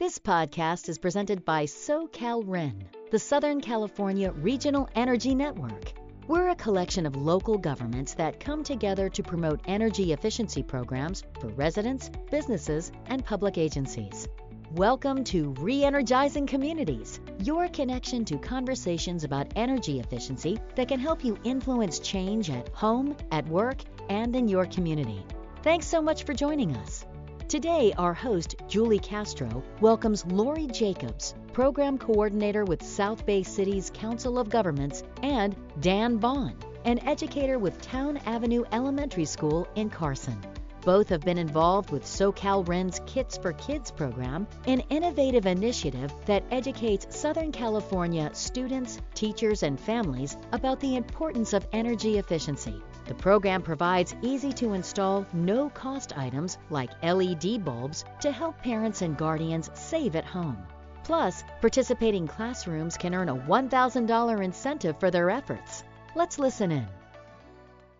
[0.00, 5.92] This podcast is presented by SoCalREN, the Southern California Regional Energy Network.
[6.26, 11.48] We're a collection of local governments that come together to promote energy efficiency programs for
[11.48, 14.26] residents, businesses, and public agencies.
[14.72, 21.36] Welcome to Re-Energizing Communities, your connection to conversations about energy efficiency that can help you
[21.44, 25.22] influence change at home, at work, and in your community.
[25.62, 27.04] Thanks so much for joining us.
[27.50, 34.38] Today, our host, Julie Castro, welcomes Lori Jacobs, Program Coordinator with South Bay Cities Council
[34.38, 40.40] of Governments, and Dan Bond, an educator with Town Avenue Elementary School in Carson.
[40.82, 46.44] Both have been involved with SoCal SoCalREN's Kits for Kids program, an innovative initiative that
[46.52, 52.80] educates Southern California students, teachers, and families about the importance of energy efficiency.
[53.06, 59.02] The program provides easy to install, no cost items like LED bulbs to help parents
[59.02, 60.58] and guardians save at home.
[61.02, 65.82] Plus, participating classrooms can earn a $1,000 incentive for their efforts.
[66.14, 66.86] Let's listen in.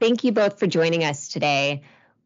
[0.00, 1.82] Thank you both for joining us today.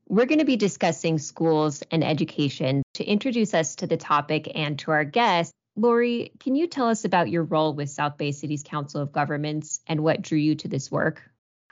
[0.08, 2.82] We're going to be discussing schools and education.
[2.94, 7.05] To introduce us to the topic and to our guest, Lori, can you tell us
[7.05, 10.69] about your role with South Bay Cities Council of Governments and what drew you to
[10.69, 11.22] this work?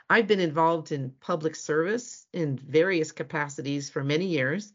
[0.09, 4.71] I've been involved in public service in various capacities for many years.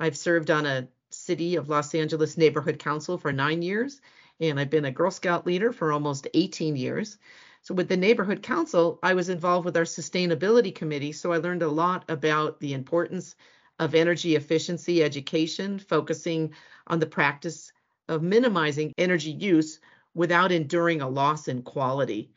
[0.00, 4.00] I've served on a City of Los Angeles Neighborhood Council for nine years,
[4.40, 7.18] and I've been a Girl Scout leader for almost 18 years.
[7.60, 11.62] So, with the Neighborhood Council, I was involved with our Sustainability Committee, so I learned
[11.62, 13.36] a lot about the importance
[13.78, 16.54] of energy efficiency education, focusing
[16.88, 17.72] on the practice
[18.08, 19.78] of minimizing energy use
[20.12, 22.32] without enduring a loss in quality.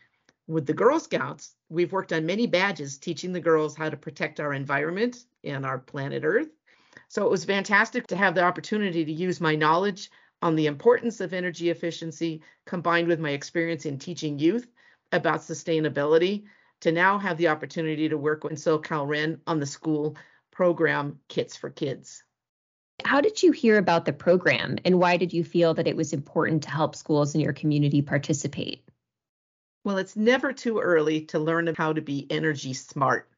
[0.47, 4.39] With the Girl Scouts, we've worked on many badges teaching the girls how to protect
[4.39, 6.49] our environment and our planet Earth.
[7.07, 10.11] So it was fantastic to have the opportunity to use my knowledge
[10.43, 14.67] on the importance of energy efficiency combined with my experience in teaching youth
[15.11, 16.43] about sustainability
[16.81, 20.15] to now have the opportunity to work in SoCalREN on the school
[20.51, 22.23] program Kits for Kids.
[23.03, 26.13] How did you hear about the program and why did you feel that it was
[26.13, 28.83] important to help schools in your community participate?
[29.85, 33.29] Well, it's never too early to learn how to be energy smart.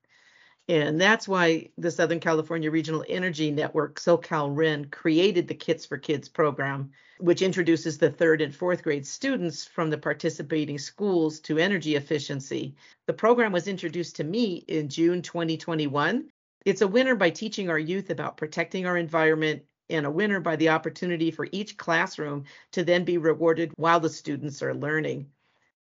[0.69, 6.29] And that's why the Southern California Regional Energy Network, SoCalREN, created the Kits for Kids
[6.29, 11.97] program, which introduces the third and fourth grade students from the participating schools to energy
[11.97, 12.77] efficiency.
[13.07, 16.29] The program was introduced to me in June 2021.
[16.63, 20.55] It's a winner by teaching our youth about protecting our environment and a winner by
[20.55, 25.29] the opportunity for each classroom to then be rewarded while the students are learning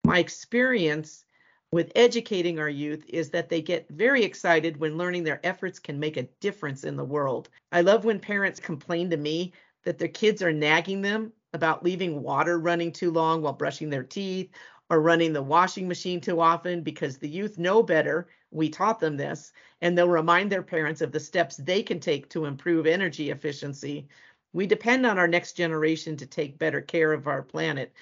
[0.05, 1.25] my experience
[1.73, 6.01] with educating our youth is that they get very excited when learning their efforts can
[6.01, 7.49] make a difference in the world.
[7.71, 9.53] I love when parents complain to me
[9.85, 14.03] that their kids are nagging them about leaving water running too long while brushing their
[14.03, 14.51] teeth
[14.89, 18.29] or running the washing machine too often because the youth know better.
[18.51, 22.29] We taught them this, and they'll remind their parents of the steps they can take
[22.31, 24.09] to improve energy efficiency.
[24.53, 27.93] We depend on our next generation to take better care of our planet.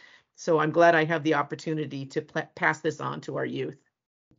[0.40, 3.76] So I'm glad I have the opportunity to pl- pass this on to our youth.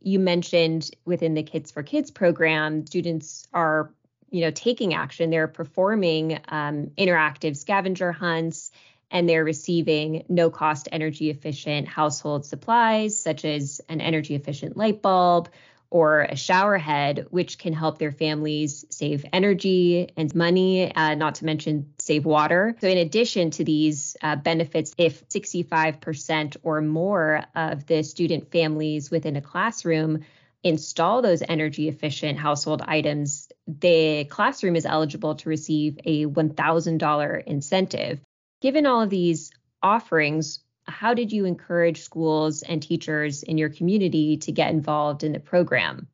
[0.00, 3.92] You mentioned within the Kits for Kids program, students are,
[4.30, 5.28] you know, taking action.
[5.28, 8.70] They're performing um, interactive scavenger hunts,
[9.10, 15.50] and they're receiving no-cost energy efficient household supplies such as an energy efficient light bulb
[15.90, 21.36] or a shower head, which can help their families save energy and money, uh, not
[21.36, 22.76] to mention save water.
[22.80, 29.10] So, in addition to these uh, benefits, if 65% or more of the student families
[29.10, 30.24] within a classroom
[30.62, 38.20] install those energy efficient household items, the classroom is eligible to receive a $1,000 incentive.
[38.60, 39.50] Given all of these
[39.82, 45.32] offerings, how did you encourage schools and teachers in your community to get involved in
[45.32, 46.08] the program?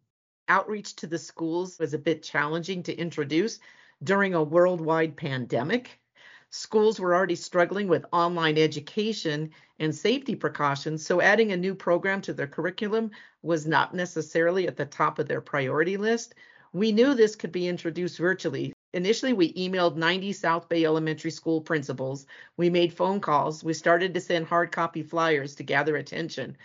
[0.49, 3.59] Outreach to the schools was a bit challenging to introduce
[4.05, 5.99] during a worldwide pandemic.
[6.51, 9.51] Schools were already struggling with online education
[9.81, 13.11] and safety precautions, so adding a new program to their curriculum
[13.43, 16.35] was not necessarily at the top of their priority list.
[16.73, 21.61] We knew this could be introduced virtually, Initially, we emailed 90 South Bay Elementary School
[21.61, 22.25] principals.
[22.57, 23.63] We made phone calls.
[23.63, 26.57] We started to send hard copy flyers to gather attention.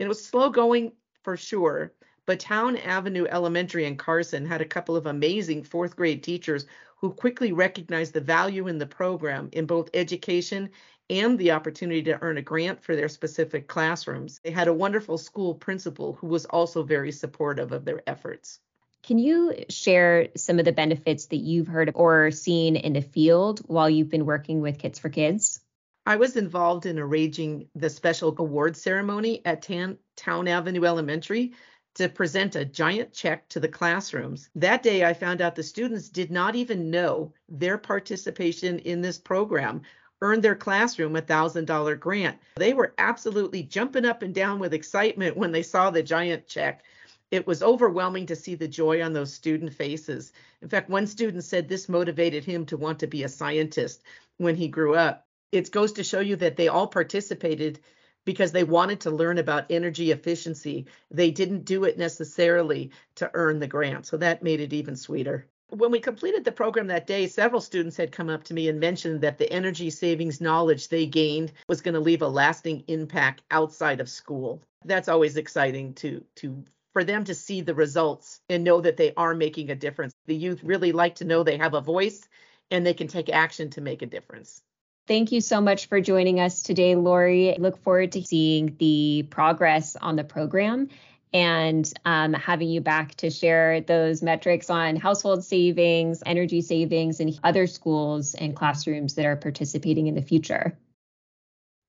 [0.00, 1.92] It was slow going for sure,
[2.26, 6.66] but Town Avenue Elementary in Carson had a couple of amazing fourth grade teachers
[6.96, 10.68] who quickly recognized the value in the program in both education
[11.08, 14.40] and the opportunity to earn a grant for their specific classrooms.
[14.42, 18.58] They had a wonderful school principal who was also very supportive of their efforts.
[19.06, 23.60] Can you share some of the benefits that you've heard or seen in the field
[23.60, 25.60] while you've been working with Kits for Kids?
[26.04, 31.52] I was involved in arranging the special award ceremony at Tan- Town Avenue Elementary
[31.94, 34.50] to present a giant check to the classrooms.
[34.56, 39.18] That day, I found out the students did not even know their participation in this
[39.18, 39.82] program
[40.20, 42.38] earned their classroom a $1,000 grant.
[42.56, 46.82] They were absolutely jumping up and down with excitement when they saw the giant check
[47.30, 50.32] it was overwhelming to see the joy on those student faces.
[50.62, 54.02] In fact, one student said this motivated him to want to be a scientist
[54.36, 55.26] when he grew up.
[55.50, 57.80] It goes to show you that they all participated
[58.24, 60.86] because they wanted to learn about energy efficiency.
[61.10, 64.06] They didn't do it necessarily to earn the grant.
[64.06, 65.46] So that made it even sweeter.
[65.70, 68.78] When we completed the program that day, several students had come up to me and
[68.78, 73.42] mentioned that the energy savings knowledge they gained was going to leave a lasting impact
[73.50, 74.62] outside of school.
[74.84, 76.64] That's always exciting to to
[76.96, 80.14] for them to see the results and know that they are making a difference.
[80.24, 82.26] The youth really like to know they have a voice
[82.70, 84.62] and they can take action to make a difference.
[85.06, 87.54] Thank you so much for joining us today, Lori.
[87.54, 90.88] I look forward to seeing the progress on the program
[91.34, 97.38] and um, having you back to share those metrics on household savings, energy savings, and
[97.44, 100.78] other schools and classrooms that are participating in the future.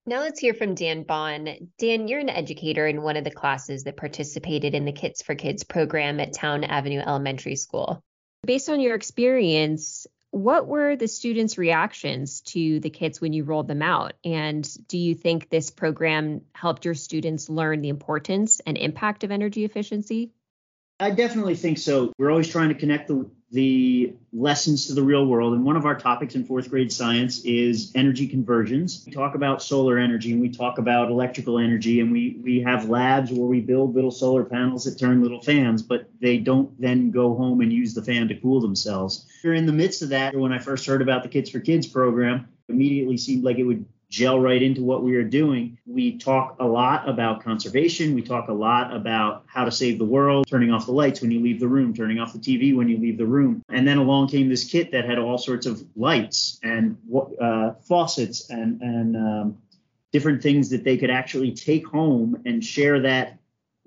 [0.08, 1.68] Now let's hear from Dan Bond.
[1.76, 5.34] Dan, you're an educator in one of the classes that participated in the Kits for
[5.34, 8.02] Kids program at Town Avenue Elementary School.
[8.42, 13.68] Based on your experience, what were the students' reactions to the kits when you rolled
[13.68, 14.14] them out?
[14.24, 19.30] And do you think this program helped your students learn the importance and impact of
[19.30, 20.32] energy efficiency?
[20.98, 22.14] I definitely think so.
[22.16, 25.54] We're always trying to connect the the lessons to the real world.
[25.54, 29.02] And one of our topics in fourth grade science is energy conversions.
[29.06, 32.90] We talk about solar energy and we talk about electrical energy, and we, we have
[32.90, 37.10] labs where we build little solar panels that turn little fans, but they don't then
[37.10, 39.26] go home and use the fan to cool themselves.
[39.42, 40.34] We're in the midst of that.
[40.34, 43.86] When I first heard about the Kits for Kids program, immediately seemed like it would
[44.08, 45.78] gel right into what we are doing.
[45.86, 48.14] We talk a lot about conservation.
[48.14, 51.30] We talk a lot about how to save the world, turning off the lights when
[51.30, 53.62] you leave the room, turning off the TV when you leave the room.
[53.68, 56.96] And then along came this kit that had all sorts of lights and
[57.40, 59.58] uh, faucets and, and um,
[60.12, 63.38] different things that they could actually take home and share that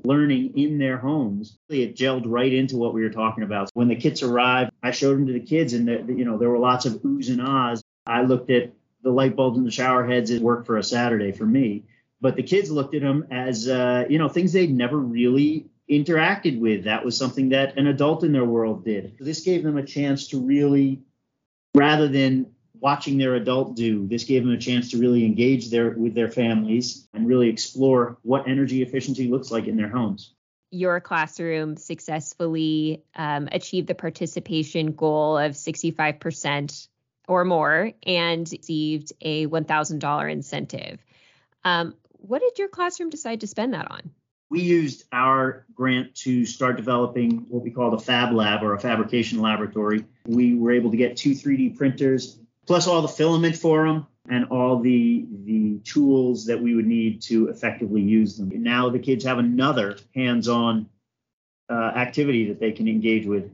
[0.04, 1.58] learning in their homes.
[1.70, 3.70] It gelled right into what we were talking about.
[3.74, 6.50] When the kits arrived, I showed them to the kids, and the, you know there
[6.50, 7.84] were lots of oohs and ahs.
[8.06, 8.72] I looked at
[9.04, 11.84] the light bulbs in the shower heads it worked for a Saturday for me.
[12.20, 16.60] But the kids looked at them as uh, you know things they'd never really interacted
[16.60, 16.86] with.
[16.86, 19.18] That was something that an adult in their world did.
[19.20, 21.02] This gave them a chance to really,
[21.74, 25.92] rather than watching their adult do, this gave them a chance to really engage their
[25.92, 30.34] with their families and really explore what energy efficiency looks like in their homes
[30.72, 36.88] your classroom successfully um, achieved the participation goal of 65%
[37.32, 41.00] or more and received a $1,000 incentive.
[41.64, 44.12] Um, what did your classroom decide to spend that on?
[44.50, 48.80] We used our grant to start developing what we call a Fab Lab or a
[48.80, 50.04] fabrication laboratory.
[50.26, 52.38] We were able to get two 3D printers,
[52.68, 57.22] plus all the filament for them and all the the tools that we would need
[57.24, 58.52] to effectively use them.
[58.62, 60.90] Now the kids have another hands-on
[61.70, 63.50] uh, activity that they can engage with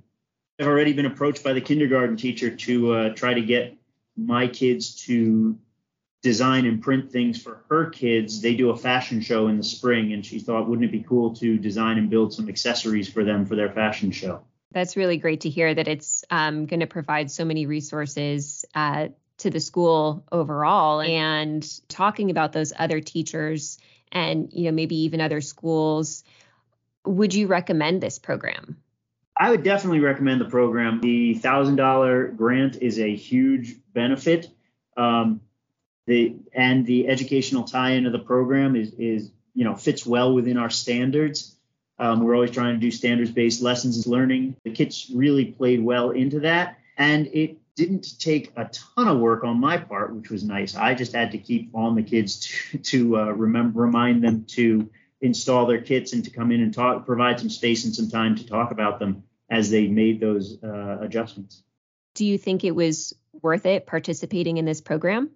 [0.60, 3.78] I've already been approached by the kindergarten teacher to uh, try to get
[4.16, 5.58] my kids to
[6.24, 8.42] design and print things for her kids.
[8.42, 11.36] They do a fashion show in the spring, and she thought, wouldn't it be cool
[11.36, 14.42] to design and build some accessories for them for their fashion show?
[14.72, 19.10] That's really great to hear that it's um, going to provide so many resources uh,
[19.38, 21.02] to the school overall.
[21.02, 23.78] And talking about those other teachers
[24.12, 26.24] and you know maybe even other schools,
[27.06, 28.78] would you recommend this program?
[29.40, 31.00] I would definitely recommend the program.
[31.02, 34.50] The thousand dollar grant is a huge benefit.
[34.96, 35.42] Um,
[36.08, 40.58] the and the educational tie-in of the program is is you know fits well within
[40.58, 41.56] our standards.
[42.00, 44.56] Um, we're always trying to do standards-based lessons and learning.
[44.64, 49.44] The kits really played well into that, and it didn't take a ton of work
[49.44, 50.76] on my part, which was nice.
[50.76, 52.40] I just had to keep on the kids
[52.72, 54.90] to, to uh, remember, remind them to
[55.22, 58.36] install their kits and to come in and talk, provide some space and some time
[58.36, 61.64] to talk about them as they made those uh, adjustments.
[62.14, 65.32] Do you think it was worth it participating in this program?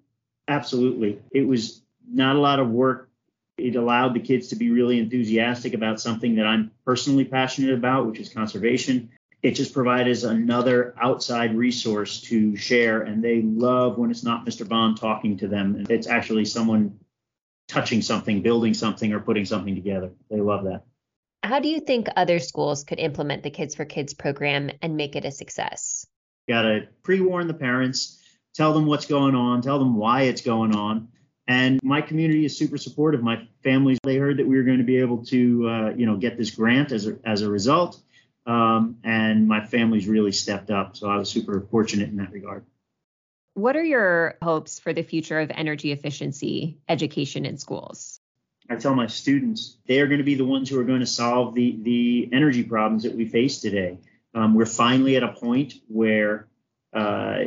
[0.47, 1.19] Absolutely.
[1.31, 3.09] It was not a lot of work.
[3.57, 8.07] It allowed the kids to be really enthusiastic about something that I'm personally passionate about,
[8.07, 9.09] which is conservation.
[9.43, 14.67] It just provides another outside resource to share, and they love when it's not Mr.
[14.67, 15.85] Bond talking to them.
[15.89, 16.99] It's actually someone
[17.71, 20.11] touching something, building something, or putting something together.
[20.29, 20.83] They love that.
[21.41, 25.15] How do you think other schools could implement the Kits for Kids program and make
[25.15, 26.05] it a success?
[26.47, 28.21] Got to pre warn the parents,
[28.53, 31.07] tell them what's going on, tell them why it's going on.
[31.47, 33.23] And my community is super supportive.
[33.23, 36.17] My families, they heard that we were going to be able to, uh, you know,
[36.17, 37.99] get this grant as a, as a result.
[38.45, 40.97] Um, and my family's really stepped up.
[40.97, 42.65] So I was super fortunate in that regard.
[43.53, 48.19] What are your hopes for the future of energy efficiency education in schools?
[48.69, 51.05] I tell my students they are going to be the ones who are going to
[51.05, 53.97] solve the the energy problems that we face today.
[54.33, 56.47] Um, we're finally at a point where
[56.93, 57.45] uh,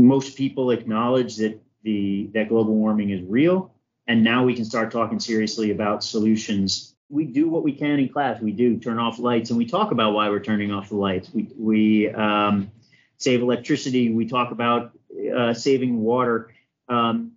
[0.00, 3.74] most people acknowledge that the that global warming is real,
[4.06, 6.94] and now we can start talking seriously about solutions.
[7.08, 8.40] We do what we can in class.
[8.40, 11.28] We do turn off lights, and we talk about why we're turning off the lights.
[11.34, 12.70] We we um,
[13.18, 14.12] save electricity.
[14.12, 14.92] We talk about
[15.36, 16.54] uh, saving water.
[16.88, 17.32] Um,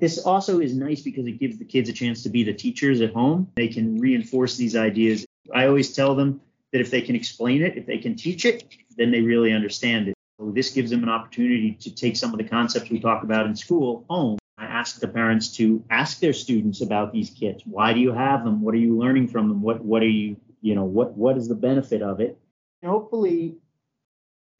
[0.00, 3.00] this also is nice because it gives the kids a chance to be the teachers
[3.00, 3.50] at home.
[3.56, 5.24] They can reinforce these ideas.
[5.54, 6.40] I always tell them
[6.72, 8.64] that if they can explain it, if they can teach it,
[8.96, 10.14] then they really understand it.
[10.38, 13.46] So this gives them an opportunity to take some of the concepts we talk about
[13.46, 14.38] in school home.
[14.58, 17.62] I ask the parents to ask their students about these kits.
[17.64, 18.60] Why do you have them?
[18.60, 19.62] What are you learning from them?
[19.62, 22.38] What what are you, you know, what what is the benefit of it?
[22.82, 23.56] And hopefully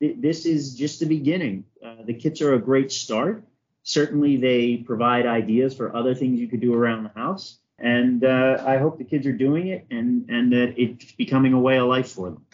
[0.04, 1.64] th- this is just the beginning.
[1.84, 3.44] Uh, the kits are a great start
[3.84, 7.58] certainly they provide ideas for other things you could do around the house.
[7.78, 11.60] And uh, I hope the kids are doing it and, and that it's becoming a
[11.60, 12.46] way of life for them.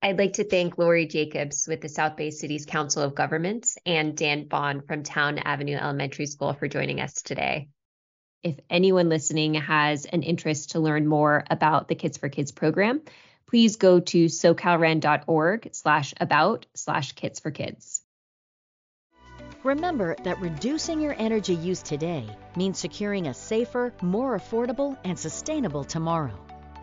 [0.00, 4.16] I'd like to thank Lori Jacobs with the South Bay Cities Council of Governments and
[4.16, 7.68] Dan Bond from Town Avenue Elementary School for joining us today.
[8.42, 13.02] If anyone listening has an interest to learn more about the Kits for Kids program,
[13.52, 18.00] please go to socalren.org slash about slash kits for kids.
[19.62, 25.84] Remember that reducing your energy use today means securing a safer, more affordable, and sustainable
[25.84, 26.34] tomorrow.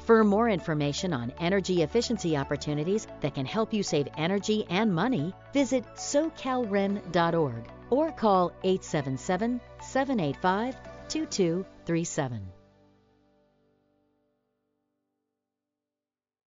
[0.05, 5.33] For more information on energy efficiency opportunities that can help you save energy and money,
[5.53, 10.75] visit socalren.org or call 877 785
[11.07, 12.58] 2237.